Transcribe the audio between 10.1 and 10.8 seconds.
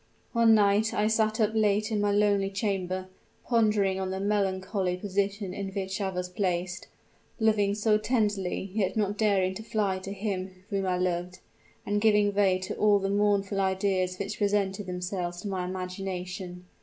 him